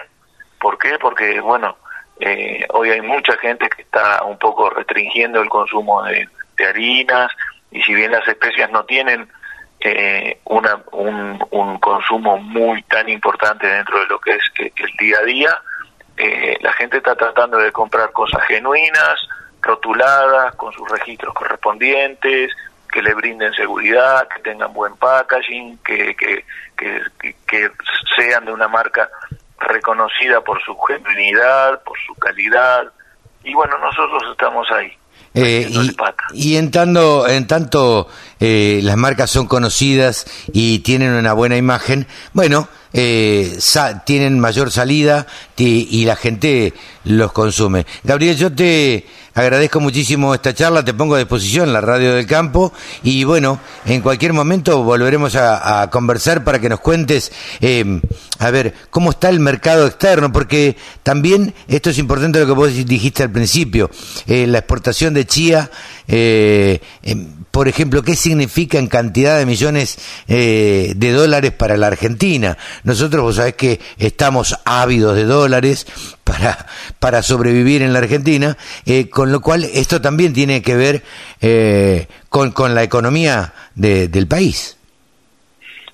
¿Por 0.61 0.79
qué? 0.79 0.99
Porque, 1.01 1.41
bueno, 1.41 1.77
eh, 2.21 2.65
hoy 2.71 2.91
hay 2.91 3.01
mucha 3.01 3.37
gente 3.39 3.69
que 3.69 3.83
está 3.83 4.23
un 4.25 4.39
poco 4.39 4.71
restringiendo 4.71 5.41
el 5.41 5.49
consumo 5.49 6.03
de, 6.05 6.29
de 6.57 6.67
harinas 6.67 7.31
y 7.71 7.83
si 7.83 7.95
bien 7.95 8.13
las 8.13 8.27
especias 8.27 8.71
no 8.71 8.85
tienen 8.85 9.29
eh, 9.81 10.39
una, 10.45 10.81
un, 10.93 11.45
un, 11.51 11.79
consumo 11.79 12.37
muy 12.37 12.83
tan 12.85 13.09
importante 13.09 13.67
dentro 13.67 13.99
de 13.99 14.07
lo 14.07 14.21
que 14.21 14.31
es 14.33 14.43
que 14.55 14.73
el 14.77 14.97
día 14.97 15.19
a 15.19 15.25
día, 15.25 15.63
eh, 16.17 16.57
la 16.61 16.73
gente 16.75 16.99
está 16.99 17.17
tratando 17.17 17.59
de 17.59 17.73
comprar 17.73 18.13
cosas 18.13 18.43
genuinas, 18.47 19.29
rotuladas, 19.61 20.55
con 20.55 20.73
sus 20.73 20.89
registros 20.89 21.35
correspondientes, 21.35 22.53
que 22.93 23.03
le 23.03 23.15
brinden 23.15 23.53
seguridad, 23.55 24.29
que 24.29 24.43
tengan 24.43 24.73
buen 24.73 24.95
packaging, 24.97 25.79
que, 25.79 26.15
que, 26.15 26.45
que, 26.77 27.71
sean 28.17 28.45
de 28.45 28.53
una 28.53 28.69
marca 28.69 29.09
reconocida 29.59 30.43
por 30.43 30.63
su 30.63 30.79
genuinidad, 30.79 31.83
por 31.83 31.99
su 32.07 32.15
calidad. 32.17 32.93
Y 33.43 33.55
bueno, 33.55 33.79
nosotros 33.79 34.23
estamos 34.31 34.71
ahí. 34.71 34.97
Eh, 35.35 35.71
y, 36.35 36.51
y, 36.51 36.57
en 36.57 36.71
tanto, 36.71 37.27
en 37.27 37.47
tanto 37.47 38.09
eh, 38.39 38.81
las 38.83 38.97
marcas 38.97 39.31
son 39.31 39.47
conocidas 39.47 40.27
y 40.53 40.81
tienen 40.81 41.13
una 41.13 41.33
buena 41.33 41.57
imagen, 41.57 42.07
bueno, 42.35 42.69
eh, 42.93 43.59
tienen 44.05 44.39
mayor 44.39 44.71
salida 44.71 45.27
y 45.57 46.05
la 46.05 46.17
gente 46.17 46.75
los 47.05 47.33
consume. 47.33 47.87
Gabriel, 48.05 48.37
yo 48.37 48.53
te 48.53 49.07
agradezco 49.35 49.81
muchísimo 49.81 50.35
esta 50.35 50.55
charla, 50.55 50.85
te 50.85 50.95
pongo 50.95 51.15
a 51.15 51.19
disposición 51.19 51.73
la 51.73 51.81
radio 51.81 52.15
del 52.15 52.27
campo 52.27 52.73
y 53.03 53.25
bueno, 53.25 53.61
en 53.87 54.01
cualquier 54.01 54.33
momento 54.33 54.83
volveremos 54.83 55.37
a, 55.37 55.89
conversar 55.91 56.45
para 56.45 56.61
que 56.61 56.69
nos 56.69 56.81
cuentes, 56.81 57.33
eh, 57.61 58.01
a 58.39 58.51
ver, 58.51 58.75
cómo 58.91 59.11
está 59.11 59.29
el 59.29 59.41
mercado 59.41 59.87
externo, 59.87 60.33
porque 60.33 60.77
también 61.03 61.55
esto 61.69 61.91
es 61.91 61.99
importante 61.99 62.41
lo 62.41 62.47
que 62.47 62.53
vos 62.53 62.73
dijiste 62.87 63.23
al 63.23 63.31
principio, 63.31 63.91
eh, 64.27 64.47
la 64.47 64.59
exportación 64.59 65.15
de 65.15 65.27
chía, 65.27 65.71
eh, 66.09 66.81
em, 67.03 67.45
por 67.51 67.69
ejemplo, 67.69 68.03
¿qué 68.03 68.17
significa 68.17 68.79
en 68.79 68.87
cantidad 68.87 69.39
de 69.39 69.45
millones 69.45 69.99
de 70.27 71.13
dólares 71.15 71.53
para 71.53 71.77
la 71.77 71.89
Argentina? 71.89 72.57
Nosotros, 72.83 73.23
vos 73.23 73.37
sabés 73.37 73.55
que 73.55 73.79
estamos 73.99 74.57
ávidos 74.65 75.17
de 75.17 75.25
dólares 75.25 75.87
para, 76.25 76.67
para 76.99 77.23
sobrevivir 77.23 77.83
en 77.83 77.93
la 77.93 77.99
Argentina, 77.99 78.57
con 79.11 79.33
lo 79.33 79.41
cual 79.41 79.65
esto 79.65 80.01
también 80.01 80.33
tiene 80.33 80.63
que 80.63 80.77
ver 80.77 81.03
eh, 81.41 82.07
con, 82.29 82.53
con 82.53 82.75
la 82.75 82.83
economía 82.83 83.53
de, 83.75 84.09
del 84.09 84.29
país. 84.29 84.79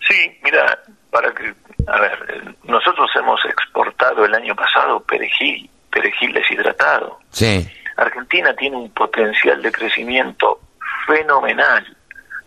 Sí, 0.08 0.38
mira, 0.42 0.78
para 1.10 1.32
que, 1.34 1.54
a 1.86 2.00
ver, 2.00 2.54
nosotros 2.64 3.10
hemos 3.16 3.44
exportado 3.44 4.24
el 4.24 4.34
año 4.34 4.54
pasado 4.54 5.00
perejil, 5.00 5.68
perejil 5.90 6.32
deshidratado. 6.32 7.18
Sí. 7.30 7.68
Argentina 7.96 8.54
tiene 8.54 8.76
un 8.76 8.90
potencial 8.90 9.60
de 9.60 9.72
crecimiento 9.72 10.60
fenomenal. 11.06 11.84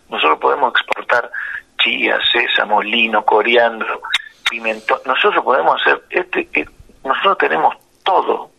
Nosotros 0.08 0.38
podemos 0.40 0.72
exportar 0.74 1.30
chía, 1.78 2.18
sésamo, 2.32 2.82
lino, 2.82 3.24
coriandro, 3.24 4.00
pimentón. 4.48 4.98
Nosotros 5.06 5.44
podemos 5.44 5.80
hacer, 5.80 6.02
este, 6.10 6.48
eh, 6.54 6.66
nosotros 7.04 7.38
tenemos 7.38 7.74
todo 8.02 8.50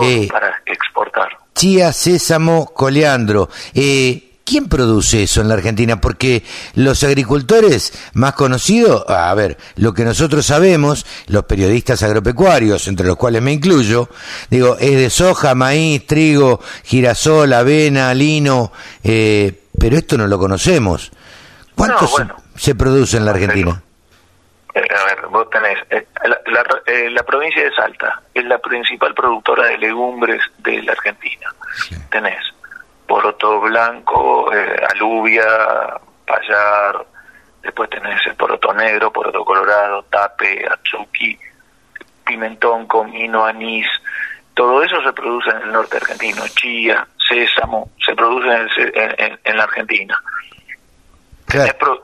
eh, 0.00 0.28
para 0.30 0.62
exportar. 0.66 1.28
Chía, 1.54 1.92
sésamo, 1.92 2.66
coleandro. 2.74 3.48
Eh, 3.74 4.26
¿Quién 4.46 4.68
produce 4.68 5.24
eso 5.24 5.40
en 5.40 5.48
la 5.48 5.54
Argentina? 5.54 6.00
Porque 6.00 6.44
los 6.76 7.02
agricultores 7.02 8.10
más 8.14 8.34
conocidos, 8.34 9.04
a 9.08 9.34
ver, 9.34 9.56
lo 9.74 9.92
que 9.92 10.04
nosotros 10.04 10.46
sabemos, 10.46 11.04
los 11.26 11.46
periodistas 11.46 12.04
agropecuarios, 12.04 12.86
entre 12.86 13.08
los 13.08 13.16
cuales 13.16 13.42
me 13.42 13.52
incluyo, 13.52 14.08
digo, 14.48 14.76
es 14.78 14.96
de 14.96 15.10
soja, 15.10 15.56
maíz, 15.56 16.06
trigo, 16.06 16.60
girasol, 16.84 17.52
avena, 17.52 18.14
lino, 18.14 18.70
eh, 19.02 19.64
pero 19.76 19.96
esto 19.96 20.16
no 20.16 20.28
lo 20.28 20.38
conocemos. 20.38 21.10
¿Cuánto 21.74 22.08
se, 22.54 22.76
produce 22.76 23.16
en 23.16 23.24
la 23.24 23.32
Argentina? 23.32 23.82
Eh, 24.74 24.80
a 24.94 25.04
ver, 25.06 25.26
vos 25.28 25.50
tenés, 25.50 25.78
eh, 26.46 26.52
eh, 26.86 27.10
la, 27.10 27.22
provincia 27.22 27.62
de 27.62 27.74
Salta 27.74 28.22
es 28.32 28.44
la 28.44 28.58
principal 28.58 29.14
productora 29.14 29.66
de 29.66 29.78
legumbres 29.78 30.40
de 30.58 30.82
la 30.82 30.92
Argentina. 30.92 31.48
Tenés 32.10 32.42
poroto 33.06 33.60
blanco, 33.60 34.50
alubia, 34.94 35.44
payar, 36.26 37.06
después 37.62 37.88
tenés 37.90 38.24
el 38.26 38.34
poroto 38.34 38.72
negro, 38.74 39.12
poroto 39.12 39.44
colorado, 39.44 40.02
tape, 40.04 40.66
atsuki, 40.68 41.38
pimentón, 42.24 42.86
comino, 42.86 43.44
anís, 43.44 43.86
todo 44.56 44.82
eso 44.82 45.02
se 45.02 45.12
produce 45.12 45.50
en 45.50 45.58
el 45.58 45.72
norte 45.72 45.98
argentino, 45.98 46.42
chía, 46.48 47.06
sésamo, 47.28 47.90
se 48.04 48.14
produce 48.14 48.50
en, 49.44 49.56
la 49.56 49.64
Argentina. 49.64 50.18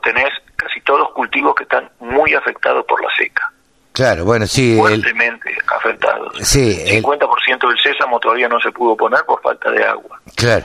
tenés 0.02 0.32
casi 0.54 0.80
todos 0.82 1.00
los 1.00 1.10
cultivos 1.12 1.54
que 1.54 1.62
están 1.62 1.90
muy 2.00 2.34
afectados 2.34 2.84
por 2.84 3.02
la 3.02 3.08
seca. 3.16 3.50
Claro, 3.92 4.24
bueno, 4.24 4.46
sí. 4.46 4.76
Fuertemente 4.78 5.50
afectados. 5.76 6.34
Sí. 6.40 6.80
El 6.86 7.02
50% 7.02 7.68
del 7.68 7.78
sésamo 7.82 8.18
todavía 8.18 8.48
no 8.48 8.58
se 8.60 8.70
pudo 8.72 8.96
poner 8.96 9.20
por 9.26 9.40
falta 9.42 9.70
de 9.70 9.84
agua. 9.84 10.20
Claro. 10.34 10.64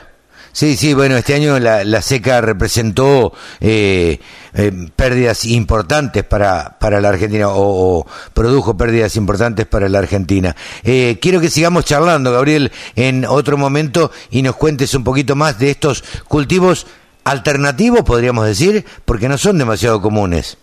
Sí, 0.58 0.76
sí, 0.76 0.96
bueno, 0.96 1.16
este 1.16 1.36
año 1.36 1.60
la, 1.60 1.84
la 1.84 2.02
seca 2.02 2.42
representó 2.42 3.32
eh, 3.60 4.20
eh, 4.56 4.72
pérdidas 4.96 5.46
importantes 5.46 6.24
para, 6.24 6.80
para 6.80 7.00
la 7.00 7.10
Argentina 7.10 7.46
o, 7.50 8.08
produjo 8.34 8.76
pérdidas 8.76 9.18
importantes 9.18 9.68
para 9.68 9.88
la 9.88 10.00
Argentina. 10.00 10.56
Eh, 10.84 11.20
quiero 11.22 11.40
que 11.40 11.52
sigamos 11.52 11.86
charlando, 11.86 12.32
Gabriel, 12.32 12.72
en 12.96 13.24
otro 13.26 13.56
momento 13.56 14.10
y 14.32 14.42
nos 14.42 14.56
cuentes 14.56 14.96
un 14.96 15.04
poquito 15.04 15.36
más 15.36 15.60
de 15.60 15.70
estos 15.70 16.04
cultivos 16.28 16.88
alternativos, 17.24 18.02
podríamos 18.02 18.48
decir, 18.48 18.84
porque 19.06 19.30
no 19.30 19.38
son 19.38 19.60
demasiado 19.60 20.02
comunes. 20.02 20.58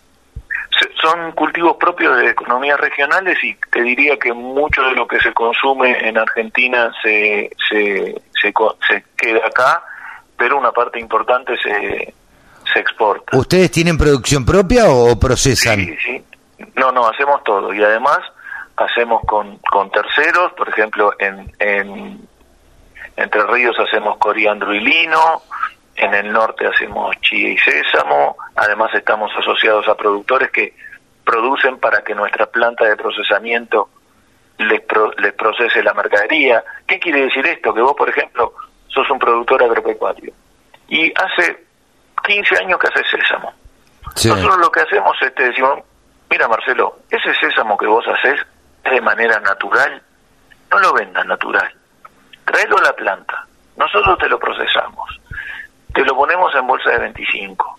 Son 1.05 1.33
cultivos 1.33 1.77
propios 1.77 2.17
de 2.17 2.31
economías 2.31 2.81
regionales 2.81 3.37
y 3.45 3.55
te 3.71 3.83
diría 3.83 4.17
que 4.17 4.33
mucho 4.33 4.81
de 4.83 4.93
lo 4.93 5.07
que 5.07 5.21
se 5.21 5.35
consume 5.35 6.09
en 6.09 6.17
Argentina 6.17 6.91
se, 7.03 7.51
se, 7.69 8.15
se, 8.41 9.05
queda 9.15 9.47
acá, 9.47 9.83
pero 10.39 10.57
una 10.57 10.73
parte 10.73 10.99
importante 10.99 11.57
se, 11.59 12.15
se 12.73 12.81
exporta. 12.81 13.37
¿Ustedes 13.37 13.71
tienen 13.71 13.99
producción 13.99 14.47
propia 14.47 14.89
o 14.89 15.19
procesan? 15.19 15.81
Sí, 15.81 15.97
sí. 16.03 16.25
No, 16.77 16.91
no, 16.91 17.07
hacemos 17.07 17.45
todo 17.45 17.75
y 17.75 17.83
además 17.83 18.21
hacemos 18.77 19.23
con, 19.27 19.59
con 19.71 19.91
terceros, 19.91 20.53
por 20.55 20.71
ejemplo, 20.71 21.13
en, 21.19 21.53
en 21.59 22.27
Entre 23.17 23.43
Ríos 23.47 23.77
hacemos 23.79 24.17
coriandro 24.19 24.73
y 24.73 24.81
lino, 24.81 25.43
en 25.97 26.15
el 26.15 26.33
norte 26.33 26.67
hacemos 26.67 27.15
chía 27.21 27.51
y 27.51 27.59
sésamo, 27.59 28.37
además 28.57 28.93
estamos 28.95 29.31
asociados 29.39 29.87
a 29.89 29.95
productores 29.95 30.51
que 30.51 30.75
producen 31.25 31.79
para 31.79 32.03
que 32.03 32.15
nuestra 32.15 32.47
planta 32.47 32.85
de 32.85 32.97
procesamiento 32.97 33.89
les, 34.59 34.83
procese 35.33 35.83
la 35.83 35.95
mercadería. 35.95 36.63
¿Qué 36.87 36.99
quiere 36.99 37.23
decir 37.23 37.47
esto? 37.47 37.73
Que 37.75 37.81
vos, 37.81 37.95
por 37.97 38.09
ejemplo, 38.09 38.53
sos 38.89 39.09
un 39.11 39.19
productor 39.19 39.63
agropecuario 39.63 40.33
y 40.89 41.13
hace 41.13 41.65
15 42.27 42.57
años 42.59 42.79
que 42.79 42.89
haces 42.89 43.07
sésamo. 43.11 43.53
Nosotros 44.05 44.59
lo 44.59 44.71
que 44.71 44.81
hacemos 44.81 45.17
es 45.23 45.35
te 45.35 45.45
decimos, 45.45 45.81
mira 46.31 46.47
Marcelo, 46.47 46.99
ese 47.11 47.35
sésamo 47.35 47.77
que 47.77 47.87
vos 47.87 48.07
haces 48.07 48.41
es 48.85 48.93
de 48.93 49.01
manera 49.01 49.41
natural, 49.41 50.01
no 50.71 50.79
lo 50.79 50.93
vendas 50.93 51.27
natural, 51.27 51.73
tráelo 52.45 52.77
a 52.79 52.83
la 52.83 52.93
planta, 52.93 53.47
nosotros 53.77 54.19
te 54.19 54.29
lo 54.29 54.39
procesamos 54.39 55.21
te 55.95 56.05
lo 56.05 56.17
ponemos 56.17 56.53
en 56.57 56.67
bolsa 56.67 56.91
de 56.91 56.99
25, 56.99 57.74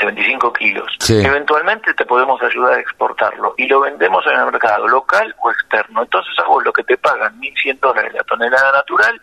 de 0.00 0.06
25 0.06 0.52
kilos. 0.54 0.96
Eventualmente 1.08 1.92
te 1.94 2.06
podemos 2.06 2.40
ayudar 2.42 2.74
a 2.74 2.80
exportarlo 2.80 3.54
y 3.56 3.66
lo 3.66 3.80
vendemos 3.80 4.26
en 4.26 4.38
el 4.38 4.46
mercado 4.46 4.88
local 4.88 5.34
o 5.42 5.50
externo. 5.50 6.02
Entonces 6.02 6.32
a 6.38 6.48
vos 6.48 6.64
lo 6.64 6.72
que 6.72 6.82
te 6.84 6.96
pagan 6.96 7.38
1.100 7.40 7.78
dólares 7.80 8.14
la 8.14 8.24
tonelada 8.24 8.72
natural, 8.72 9.20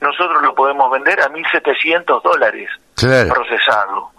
nosotros 0.00 0.42
lo 0.42 0.54
podemos 0.54 0.90
vender 0.90 1.20
a 1.20 1.28
1.700 1.28 2.22
dólares 2.22 2.68
procesado. 3.28 4.10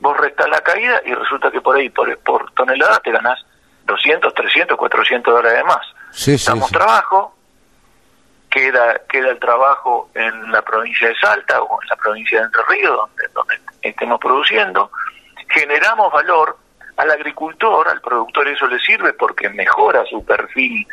Vos 0.00 0.16
restás 0.16 0.48
la 0.48 0.60
caída 0.60 1.00
y 1.04 1.14
resulta 1.14 1.50
que 1.50 1.60
por 1.60 1.76
ahí, 1.76 1.88
por, 1.90 2.16
por 2.18 2.50
tonelada, 2.52 2.98
te 3.00 3.12
ganás 3.12 3.44
200, 3.84 4.34
300, 4.34 4.76
400 4.76 5.34
dólares 5.34 5.64
más. 5.64 5.86
Sí, 6.10 6.36
Damos 6.44 6.70
trabajo, 6.70 7.36
queda 8.48 9.00
queda 9.08 9.30
el 9.30 9.38
trabajo 9.38 10.10
en 10.14 10.50
la 10.50 10.62
provincia 10.62 11.08
de 11.08 11.14
Salta 11.16 11.62
o 11.62 11.80
en 11.82 11.88
la 11.88 11.96
provincia 11.96 12.40
de 12.40 12.46
Entre 12.46 12.62
Ríos, 12.68 12.96
donde, 12.96 13.28
donde 13.34 13.60
estemos 13.82 14.18
produciendo, 14.20 14.90
generamos 15.50 16.12
valor 16.12 16.56
al 16.96 17.10
agricultor, 17.10 17.88
al 17.88 18.00
productor 18.00 18.48
eso 18.48 18.66
le 18.66 18.78
sirve 18.78 19.12
porque 19.14 19.48
mejora 19.48 20.04
su 20.08 20.24
perfil 20.24 20.86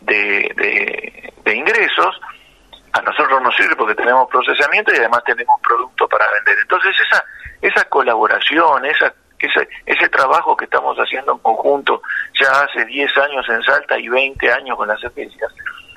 de, 0.00 1.32
de, 1.44 1.54
ingresos, 1.54 2.20
a 2.92 3.00
nosotros 3.00 3.40
nos 3.42 3.54
sirve 3.56 3.74
porque 3.76 3.94
tenemos 3.94 4.28
procesamiento 4.28 4.92
y 4.92 4.98
además 4.98 5.24
tenemos 5.24 5.60
producto 5.62 6.06
para 6.08 6.26
vender. 6.32 6.58
Entonces 6.60 6.94
esa, 7.00 7.24
esa 7.62 7.84
colaboración, 7.84 8.84
esa, 8.84 9.12
ese, 9.38 9.68
ese 9.86 10.08
trabajo 10.08 10.56
que 10.56 10.66
estamos 10.66 10.96
haciendo 10.98 11.32
en 11.32 11.38
conjunto 11.38 12.02
ya 12.38 12.50
hace 12.62 12.84
10 12.84 13.18
años 13.18 13.46
en 13.48 13.62
Salta 13.62 13.98
y 13.98 14.08
20 14.08 14.52
años 14.52 14.76
con 14.76 14.88
las 14.88 15.02
especias, 15.02 15.52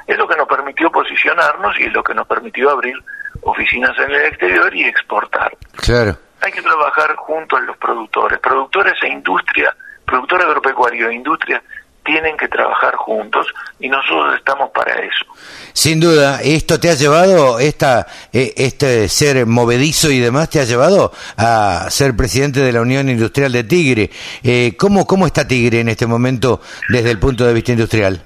es 0.05 0.17
lo 0.17 0.27
que 0.27 0.37
nos 0.37 0.47
permitió 0.47 0.89
posicionarnos 0.89 1.77
y 1.79 1.83
es 1.83 1.93
lo 1.93 2.03
que 2.03 2.13
nos 2.13 2.27
permitió 2.27 2.69
abrir 2.69 2.95
oficinas 3.41 3.97
en 3.99 4.11
el 4.11 4.25
exterior 4.27 4.73
y 4.73 4.85
exportar. 4.85 5.55
Claro. 5.75 6.17
Hay 6.41 6.51
que 6.51 6.61
trabajar 6.61 7.15
junto 7.15 7.57
a 7.57 7.61
los 7.61 7.77
productores. 7.77 8.39
Productores 8.39 8.93
e 9.03 9.07
industria, 9.09 9.75
productor 10.05 10.41
agropecuario 10.41 11.09
e 11.09 11.15
industria 11.15 11.61
tienen 12.07 12.37
que 12.37 12.47
trabajar 12.47 12.95
juntos 12.95 13.45
y 13.79 13.89
nosotros 13.89 14.35
estamos 14.37 14.71
para 14.71 14.93
eso. 14.93 15.25
Sin 15.73 15.99
duda, 15.99 16.39
esto 16.41 16.79
te 16.79 16.89
ha 16.89 16.93
llevado, 16.93 17.59
esta, 17.59 18.07
eh, 18.31 18.53
este 18.55 19.09
ser 19.09 19.45
movedizo 19.45 20.09
y 20.09 20.19
demás, 20.19 20.49
te 20.49 20.61
ha 20.61 20.63
llevado 20.63 21.11
a 21.35 21.87
ser 21.89 22.15
presidente 22.15 22.61
de 22.61 22.71
la 22.71 22.79
Unión 22.79 23.09
Industrial 23.09 23.51
de 23.51 23.65
Tigre. 23.65 24.09
Eh, 24.41 24.75
¿cómo, 24.77 25.05
¿Cómo 25.05 25.27
está 25.27 25.45
Tigre 25.45 25.81
en 25.81 25.89
este 25.89 26.07
momento 26.07 26.61
desde 26.87 27.11
el 27.11 27.19
punto 27.19 27.45
de 27.45 27.53
vista 27.53 27.73
industrial? 27.73 28.25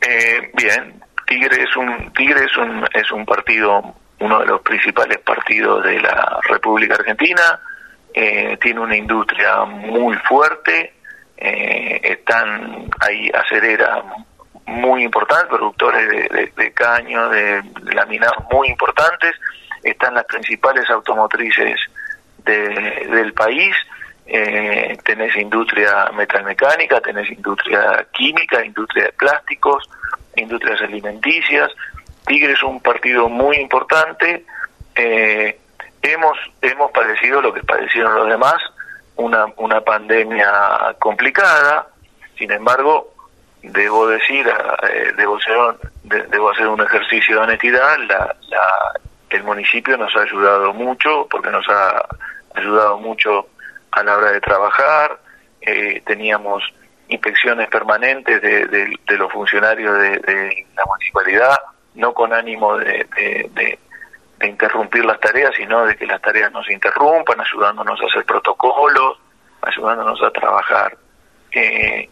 Eh, 0.00 0.50
bien, 0.54 1.00
Tigre 1.28 1.62
es 1.62 1.76
un 1.76 2.12
Tigre 2.12 2.44
es 2.44 2.56
un 2.56 2.84
es 2.92 3.10
un 3.12 3.24
partido 3.24 3.94
uno 4.20 4.40
de 4.40 4.46
los 4.46 4.60
principales 4.62 5.18
partidos 5.18 5.84
de 5.84 6.00
la 6.00 6.40
República 6.48 6.94
Argentina. 6.94 7.60
Eh, 8.12 8.56
tiene 8.60 8.80
una 8.80 8.96
industria 8.96 9.64
muy 9.64 10.16
fuerte, 10.16 10.94
eh, 11.36 12.00
están 12.02 12.90
ahí 13.00 13.30
acereras 13.32 14.02
muy 14.66 15.04
importantes, 15.04 15.48
productores 15.48 16.08
de, 16.56 16.72
caño, 16.72 17.28
de, 17.28 17.62
laminados 17.94 18.44
muy 18.50 18.68
importantes, 18.68 19.32
están 19.82 20.14
las 20.14 20.24
principales 20.24 20.88
automotrices 20.90 21.80
del 22.44 23.32
país, 23.34 23.74
eh, 24.26 24.96
tenés 25.04 25.34
industria 25.36 26.10
metalmecánica, 26.14 27.00
tenés 27.00 27.30
industria 27.30 28.06
química, 28.12 28.64
industria 28.64 29.04
de 29.04 29.12
plásticos, 29.12 29.88
industrias 30.36 30.80
alimenticias. 30.82 31.70
Tigre 32.28 32.52
es 32.52 32.62
un 32.62 32.80
partido 32.80 33.28
muy 33.28 33.56
importante. 33.56 34.44
Eh, 34.94 35.58
hemos 36.02 36.38
hemos 36.62 36.90
padecido 36.92 37.42
lo 37.42 37.52
que 37.52 37.62
padecieron 37.64 38.14
los 38.14 38.28
demás, 38.28 38.56
una, 39.16 39.46
una 39.56 39.80
pandemia 39.80 40.94
complicada. 41.00 41.88
Sin 42.36 42.52
embargo, 42.52 43.14
debo 43.62 44.06
decir, 44.06 44.46
eh, 44.46 45.12
debo, 45.16 45.36
hacer, 45.36 45.56
debo 46.28 46.50
hacer 46.50 46.68
un 46.68 46.80
ejercicio 46.82 47.36
de 47.36 47.42
honestidad. 47.42 47.98
La, 48.06 48.36
la, 48.48 48.92
el 49.30 49.42
municipio 49.42 49.96
nos 49.96 50.14
ha 50.14 50.22
ayudado 50.22 50.72
mucho 50.72 51.26
porque 51.30 51.50
nos 51.50 51.68
ha 51.68 52.04
ayudado 52.54 52.98
mucho 52.98 53.48
a 53.90 54.02
la 54.02 54.16
hora 54.16 54.32
de 54.32 54.40
trabajar, 54.40 55.18
eh, 55.60 56.02
teníamos 56.06 56.62
inspecciones 57.08 57.68
permanentes 57.68 58.40
de, 58.42 58.66
de, 58.66 59.16
los 59.16 59.32
funcionarios 59.32 59.98
de, 59.98 60.66
la 60.76 60.84
municipalidad, 60.84 61.56
no 61.98 62.14
con 62.14 62.32
ánimo 62.32 62.76
de, 62.78 63.06
de, 63.50 63.78
interrumpir 64.46 65.04
las 65.04 65.18
tareas, 65.20 65.52
sino 65.56 65.84
de 65.84 65.96
que 65.96 66.06
las 66.06 66.22
tareas 66.22 66.52
no 66.52 66.62
se 66.62 66.72
interrumpan, 66.72 67.40
ayudándonos 67.40 68.00
a 68.00 68.06
hacer 68.06 68.24
protocolos, 68.24 69.18
ayudándonos 69.62 70.22
a 70.22 70.30
trabajar. 70.30 70.96
Eh, 71.50 72.08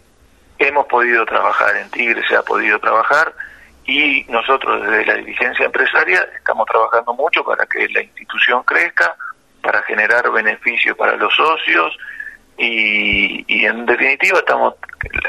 hemos 0.58 0.86
podido 0.86 1.24
trabajar 1.24 1.76
en 1.76 1.88
Tigre, 1.90 2.26
se 2.26 2.36
ha 2.36 2.42
podido 2.42 2.78
trabajar, 2.80 3.32
y 3.84 4.24
nosotros 4.28 4.82
desde 4.82 5.06
la 5.06 5.14
dirigencia 5.14 5.66
empresaria 5.66 6.28
estamos 6.36 6.66
trabajando 6.66 7.14
mucho 7.14 7.44
para 7.44 7.64
que 7.66 7.88
la 7.88 8.02
institución 8.02 8.64
crezca, 8.64 9.14
para 9.62 9.82
generar 9.82 10.30
beneficios 10.32 10.96
para 10.96 11.16
los 11.16 11.34
socios 11.34 11.96
y, 12.58 13.64
en 13.66 13.84
definitiva 13.84 14.38
estamos 14.38 14.74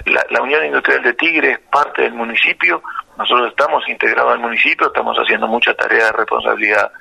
la, 0.06 0.42
Unión 0.42 0.66
Industrial 0.66 1.02
de 1.04 1.14
Tigre 1.14 1.52
es 1.52 1.60
parte 1.60 2.04
del 2.04 2.14
municipio, 2.14 2.82
nosotros 3.18 3.50
estamos 3.50 3.88
integrados 3.90 4.34
al 4.34 4.40
municipio, 4.40 4.88
estamos 4.88 5.18
haciendo 5.18 5.48
mucha 5.48 5.74
tarea 5.74 6.06
de 6.06 6.12
responsabilidad 6.12 6.92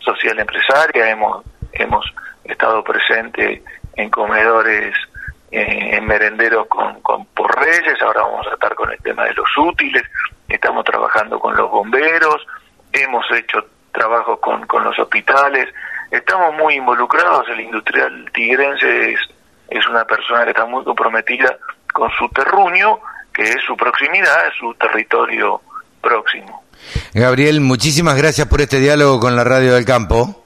social 0.00 0.38
empresaria, 0.38 1.10
hemos 1.10 1.44
hemos 1.72 2.04
estado 2.44 2.82
presentes 2.82 3.62
en 3.96 4.10
comedores 4.10 4.94
en 5.52 6.06
merenderos 6.06 6.66
con, 6.68 7.00
con 7.00 7.26
por 7.26 7.52
Reyes, 7.58 8.00
ahora 8.02 8.22
vamos 8.22 8.46
a 8.46 8.54
estar 8.54 8.74
con 8.74 8.90
el 8.92 8.98
tema 8.98 9.24
de 9.24 9.34
los 9.34 9.48
útiles, 9.58 10.02
estamos 10.48 10.84
trabajando 10.84 11.40
con 11.40 11.56
los 11.56 11.68
bomberos, 11.68 12.46
hemos 12.92 13.26
hecho 13.32 13.66
trabajos 13.92 14.38
con, 14.38 14.64
con 14.66 14.84
los 14.84 14.96
hospitales, 14.98 15.68
estamos 16.10 16.54
muy 16.54 16.74
involucrados, 16.74 17.48
el 17.48 17.60
industrial 17.60 18.30
tigrense 18.32 19.12
es, 19.12 19.20
es 19.68 19.86
una 19.88 20.04
persona 20.04 20.44
que 20.44 20.50
está 20.50 20.66
muy 20.66 20.84
comprometida 20.84 21.58
con 21.92 22.08
su 22.12 22.28
terruño, 22.28 23.00
que 23.40 23.48
es 23.48 23.62
su 23.66 23.74
proximidad, 23.74 24.48
es 24.48 24.54
su 24.58 24.74
territorio 24.74 25.62
próximo. 26.02 26.62
Gabriel, 27.14 27.62
muchísimas 27.62 28.14
gracias 28.14 28.46
por 28.46 28.60
este 28.60 28.80
diálogo 28.80 29.18
con 29.18 29.34
la 29.34 29.44
Radio 29.44 29.72
del 29.72 29.86
Campo. 29.86 30.44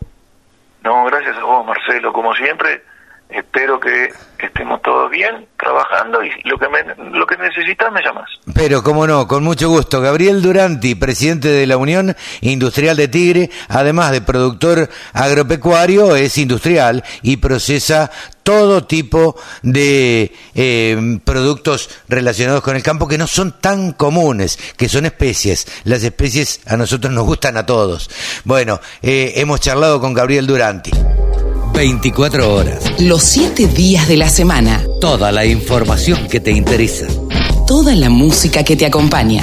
No, 0.85 1.05
gracias 1.07 1.37
a 1.37 1.43
vos, 1.43 1.67
Marcelo, 1.67 2.13
como 2.13 2.33
siempre 2.37 2.85
espero 3.31 3.81
que 3.81 4.13
estemos 4.39 4.81
todos 4.83 5.11
bien 5.11 5.47
trabajando 5.59 6.23
y 6.23 6.31
lo 6.45 6.59
que 6.59 6.67
lo 7.13 7.27
que 7.27 7.37
necesitas 7.37 7.91
me 7.93 8.03
llamas. 8.03 8.31
Pero 8.55 8.83
cómo 8.83 9.07
no, 9.07 9.27
con 9.27 9.43
mucho 9.43 9.69
gusto. 9.69 10.01
Gabriel 10.01 10.43
Duranti, 10.43 10.95
presidente 10.95 11.49
de 11.49 11.67
la 11.67 11.77
Unión 11.77 12.15
Industrial 12.43 12.97
de 12.97 13.09
Tigre, 13.09 13.51
además 13.69 14.13
de 14.13 14.21
productor 14.21 14.89
agropecuario, 15.13 16.15
es 16.17 16.37
industrial 16.39 17.03
y 17.23 17.39
procesa 17.39 18.11
todo 18.45 18.85
tipo 18.85 19.35
de 19.63 20.33
eh, 20.55 21.19
productos 21.25 21.89
relacionados 22.09 22.63
con 22.63 22.77
el 22.77 22.83
campo 22.83 23.09
que 23.09 23.19
no 23.19 23.27
son 23.27 23.57
tan 23.61 23.93
comunes, 23.93 24.59
que 24.77 24.89
son 24.89 25.07
especies. 25.07 25.67
Las 25.85 26.05
especies 26.05 26.61
a 26.67 26.77
nosotros 26.77 27.13
nos 27.13 27.25
gustan 27.25 27.57
a 27.57 27.67
todos. 27.67 28.09
Bueno, 28.45 28.81
eh, 29.03 29.33
hemos 29.37 29.61
charlado 29.61 30.01
con 30.01 30.15
Gabriel 30.15 30.47
Duranti. 30.47 30.93
24 31.73 32.55
horas. 32.55 32.85
Los 33.01 33.25
7 33.25 33.67
días 33.67 34.07
de 34.07 34.17
la 34.17 34.29
semana. 34.29 34.85
Toda 35.01 35.33
la 35.33 35.45
información 35.45 36.29
que 36.29 36.39
te 36.39 36.53
interesa. 36.53 37.07
Toda 37.67 37.97
la 37.97 38.11
música 38.11 38.63
que 38.63 38.77
te 38.77 38.87
acompaña. 38.87 39.43